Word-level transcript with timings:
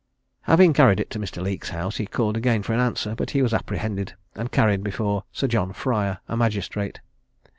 Having 0.49 0.73
carried 0.73 0.99
it 0.99 1.11
to 1.11 1.19
Mr. 1.19 1.43
Leake's 1.43 1.69
house, 1.69 1.97
he 1.97 2.07
called 2.07 2.35
again 2.35 2.63
for 2.63 2.73
an 2.73 2.79
answer, 2.79 3.13
but 3.13 3.29
he 3.29 3.43
was 3.43 3.53
apprehended, 3.53 4.15
and 4.33 4.51
carried 4.51 4.83
before 4.83 5.25
Sir 5.31 5.45
John 5.45 5.73
Fryer, 5.73 6.17
a 6.27 6.35
magistrate. 6.35 7.01